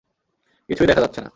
কিছুই 0.69 0.87
দেখা 0.87 1.01
যাচ্ছে 1.01 1.19
না। 1.21 1.29